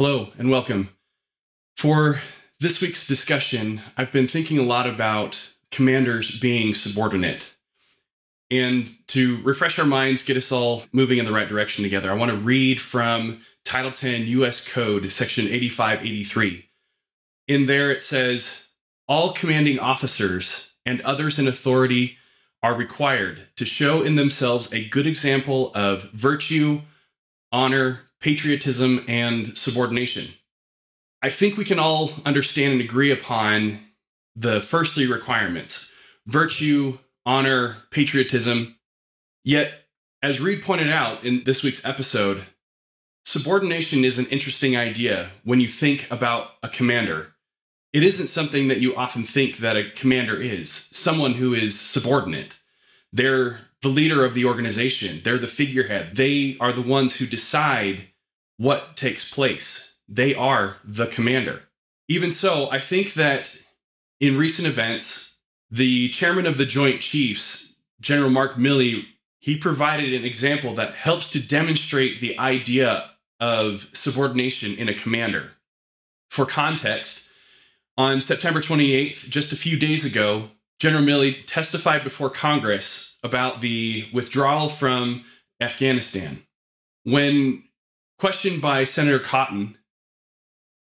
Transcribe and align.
Hello 0.00 0.30
and 0.38 0.48
welcome. 0.48 0.90
For 1.76 2.20
this 2.60 2.80
week's 2.80 3.04
discussion, 3.04 3.80
I've 3.96 4.12
been 4.12 4.28
thinking 4.28 4.56
a 4.56 4.62
lot 4.62 4.88
about 4.88 5.50
commanders 5.72 6.38
being 6.38 6.72
subordinate. 6.72 7.56
And 8.48 8.92
to 9.08 9.42
refresh 9.42 9.76
our 9.76 9.84
minds, 9.84 10.22
get 10.22 10.36
us 10.36 10.52
all 10.52 10.84
moving 10.92 11.18
in 11.18 11.24
the 11.24 11.32
right 11.32 11.48
direction 11.48 11.82
together, 11.82 12.12
I 12.12 12.14
want 12.14 12.30
to 12.30 12.36
read 12.36 12.80
from 12.80 13.40
Title 13.64 13.90
10 13.90 14.28
US 14.28 14.64
Code, 14.64 15.10
Section 15.10 15.48
8583. 15.48 16.70
In 17.48 17.66
there, 17.66 17.90
it 17.90 18.00
says 18.00 18.68
all 19.08 19.32
commanding 19.32 19.80
officers 19.80 20.74
and 20.86 21.00
others 21.00 21.40
in 21.40 21.48
authority 21.48 22.18
are 22.62 22.74
required 22.74 23.48
to 23.56 23.64
show 23.64 24.02
in 24.02 24.14
themselves 24.14 24.72
a 24.72 24.88
good 24.88 25.08
example 25.08 25.72
of 25.74 26.04
virtue, 26.12 26.82
honor, 27.50 28.07
patriotism, 28.20 29.04
and 29.08 29.56
subordination. 29.56 30.32
I 31.22 31.30
think 31.30 31.56
we 31.56 31.64
can 31.64 31.78
all 31.78 32.12
understand 32.24 32.72
and 32.72 32.80
agree 32.80 33.10
upon 33.10 33.80
the 34.36 34.60
first 34.60 34.94
three 34.94 35.06
requirements 35.06 35.90
virtue, 36.26 36.98
honor, 37.24 37.78
patriotism. 37.90 38.76
Yet, 39.44 39.72
as 40.22 40.40
Reed 40.40 40.62
pointed 40.62 40.90
out 40.90 41.24
in 41.24 41.44
this 41.44 41.62
week's 41.62 41.84
episode, 41.84 42.44
subordination 43.24 44.04
is 44.04 44.18
an 44.18 44.26
interesting 44.26 44.76
idea 44.76 45.30
when 45.44 45.60
you 45.60 45.68
think 45.68 46.10
about 46.10 46.50
a 46.62 46.68
commander. 46.68 47.34
It 47.92 48.02
isn't 48.02 48.26
something 48.28 48.68
that 48.68 48.80
you 48.80 48.94
often 48.94 49.24
think 49.24 49.58
that 49.58 49.76
a 49.76 49.90
commander 49.90 50.36
is 50.36 50.88
someone 50.92 51.34
who 51.34 51.54
is 51.54 51.80
subordinate. 51.80 52.58
They're 53.12 53.60
the 53.80 53.88
leader 53.88 54.24
of 54.24 54.34
the 54.34 54.44
organization, 54.44 55.20
they're 55.24 55.38
the 55.38 55.46
figurehead, 55.46 56.16
they 56.16 56.56
are 56.60 56.72
the 56.72 56.82
ones 56.82 57.16
who 57.16 57.26
decide 57.26 58.08
what 58.58 58.96
takes 58.96 59.28
place. 59.28 59.94
They 60.08 60.34
are 60.34 60.76
the 60.84 61.06
commander. 61.06 61.62
Even 62.08 62.32
so, 62.32 62.70
I 62.70 62.80
think 62.80 63.14
that 63.14 63.58
in 64.20 64.36
recent 64.36 64.68
events, 64.68 65.36
the 65.70 66.08
chairman 66.10 66.46
of 66.46 66.58
the 66.58 66.66
Joint 66.66 67.00
Chiefs, 67.00 67.74
General 68.00 68.30
Mark 68.30 68.54
Milley, 68.56 69.04
he 69.38 69.56
provided 69.56 70.12
an 70.12 70.24
example 70.24 70.74
that 70.74 70.94
helps 70.94 71.30
to 71.30 71.40
demonstrate 71.40 72.20
the 72.20 72.38
idea 72.38 73.10
of 73.40 73.88
subordination 73.92 74.74
in 74.76 74.88
a 74.88 74.94
commander. 74.94 75.52
For 76.30 76.44
context, 76.44 77.28
on 77.96 78.20
September 78.20 78.60
28th, 78.60 79.28
just 79.28 79.52
a 79.52 79.56
few 79.56 79.78
days 79.78 80.04
ago, 80.04 80.50
General 80.78 81.02
Milley 81.02 81.44
testified 81.46 82.04
before 82.04 82.30
Congress 82.30 83.16
about 83.22 83.60
the 83.60 84.08
withdrawal 84.12 84.68
from 84.68 85.24
Afghanistan. 85.60 86.42
When 87.04 87.64
questioned 88.18 88.60
by 88.60 88.84
Senator 88.84 89.18
Cotton, 89.18 89.76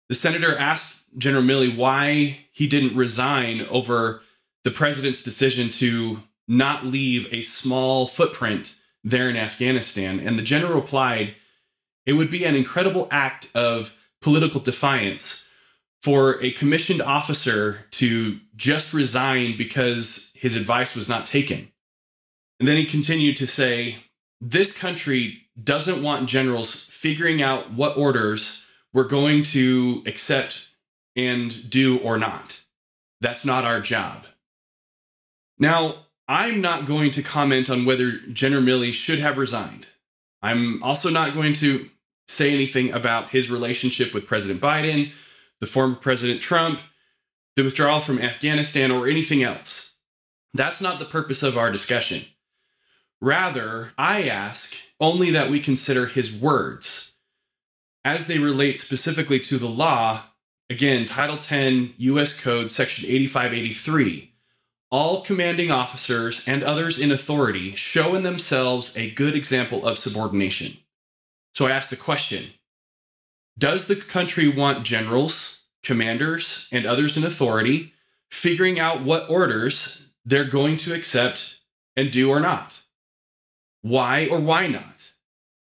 the 0.09 0.15
senator 0.15 0.57
asked 0.57 1.05
General 1.17 1.43
Milley 1.43 1.75
why 1.75 2.39
he 2.53 2.67
didn't 2.67 2.97
resign 2.97 3.63
over 3.63 4.23
the 4.65 4.71
president's 4.71 5.23
decision 5.23 5.71
to 5.71 6.21
not 6.47 6.85
leave 6.85 7.33
a 7.33 7.43
small 7.43 8.07
footprint 8.07 8.77
there 9.03 9.31
in 9.31 9.37
Afghanistan. 9.37 10.21
And 10.21 10.39
the 10.39 10.43
general 10.43 10.75
replied, 10.75 11.35
it 12.07 12.15
would 12.15 12.31
be 12.31 12.45
an 12.45 12.55
incredible 12.55 13.09
act 13.11 13.51
of 13.55 13.97
political 14.21 14.61
defiance 14.61 15.47
for 16.03 16.43
a 16.43 16.51
commissioned 16.53 17.01
officer 17.01 17.87
to 17.93 18.39
just 18.57 18.93
resign 18.93 19.57
because 19.57 20.31
his 20.35 20.57
advice 20.57 20.95
was 20.95 21.09
not 21.09 21.27
taken. 21.27 21.73
And 22.61 22.69
then 22.69 22.77
he 22.77 22.85
continued 22.85 23.39
to 23.39 23.47
say, 23.47 24.05
This 24.47 24.77
country 24.77 25.47
doesn't 25.63 26.03
want 26.03 26.29
generals 26.29 26.85
figuring 26.91 27.41
out 27.41 27.73
what 27.73 27.97
orders 27.97 28.67
we're 28.93 29.09
going 29.09 29.43
to 29.43 30.03
accept 30.07 30.69
and 31.17 31.71
do 31.71 31.99
or 32.01 32.19
not. 32.19 32.61
That's 33.23 33.47
not 33.47 33.65
our 33.65 33.81
job. 33.81 34.27
Now, 35.59 36.05
I'm 36.29 36.61
not 36.61 36.85
going 36.85 37.11
to 37.13 37.23
comment 37.23 37.71
on 37.71 37.87
whether 37.87 38.19
General 38.19 38.63
Milley 38.63 38.93
should 38.93 39.19
have 39.19 39.39
resigned. 39.39 39.87
I'm 40.43 40.83
also 40.83 41.09
not 41.09 41.33
going 41.33 41.55
to 41.55 41.89
say 42.29 42.53
anything 42.53 42.93
about 42.93 43.31
his 43.31 43.51
relationship 43.51 44.13
with 44.13 44.27
President 44.27 44.61
Biden, 44.61 45.13
the 45.61 45.67
former 45.67 45.97
President 45.97 46.43
Trump, 46.43 46.81
the 47.57 47.65
withdrawal 47.65 48.01
from 48.01 48.21
Afghanistan, 48.21 48.91
or 48.91 49.07
anything 49.07 49.43
else. 49.43 49.95
That's 50.53 50.83
not 50.83 50.99
the 50.99 51.07
purpose 51.07 51.43
of 51.43 51.57
our 51.57 51.73
discussion. 51.73 52.27
Rather, 53.25 53.95
I 53.97 54.29
ask 54.29 54.77
only 55.01 55.31
that 55.31 55.49
we 55.49 55.59
consider 55.59 56.05
his 56.05 56.31
words 56.31 57.13
as 58.05 58.27
they 58.27 58.39
relate 58.39 58.81
specifically 58.81 59.41
to 59.41 59.57
the 59.57 59.67
law. 59.67 60.25
Again, 60.69 61.07
Title 61.07 61.39
10 61.39 61.95
U.S. 61.97 62.39
Code, 62.39 62.71
Section 62.71 63.09
8583. 63.09 64.35
All 64.91 65.23
commanding 65.23 65.71
officers 65.71 66.47
and 66.47 66.63
others 66.63 66.99
in 66.99 67.11
authority 67.11 67.75
show 67.75 68.15
in 68.15 68.25
themselves 68.25 68.95
a 68.95 69.11
good 69.13 69.35
example 69.35 69.87
of 69.87 69.97
subordination. 69.97 70.77
So 71.55 71.67
I 71.67 71.71
ask 71.71 71.89
the 71.89 71.97
question 71.97 72.51
Does 73.57 73.87
the 73.87 73.97
country 73.97 74.49
want 74.49 74.85
generals, 74.85 75.63
commanders, 75.83 76.69
and 76.71 76.85
others 76.85 77.17
in 77.17 77.25
authority 77.25 77.95
figuring 78.31 78.79
out 78.79 79.03
what 79.03 79.31
orders 79.31 80.09
they're 80.27 80.45
going 80.45 80.77
to 80.77 80.93
accept 80.93 81.61
and 81.97 82.13
do 82.13 82.29
or 82.29 82.39
not? 82.39 82.84
Why 83.85 84.29
or 84.29 84.41
why 84.41 84.67
not? 84.67 85.13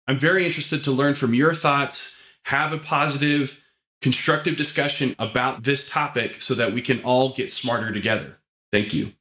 I'm 0.08 0.18
very 0.18 0.44
interested 0.44 0.82
to 0.82 0.90
learn 0.90 1.14
from 1.14 1.34
your 1.34 1.54
thoughts, 1.54 2.18
have 2.46 2.72
a 2.72 2.78
positive, 2.78 3.62
constructive 4.02 4.56
discussion 4.56 5.14
about 5.20 5.62
this 5.62 5.88
topic 5.88 6.42
so 6.42 6.54
that 6.54 6.72
we 6.72 6.82
can 6.82 7.00
all 7.04 7.28
get 7.32 7.48
smarter 7.48 7.92
together. 7.92 8.38
Thank 8.72 8.92
you. 8.92 9.12